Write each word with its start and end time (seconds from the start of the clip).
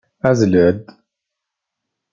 Azzel-d! 0.29 0.83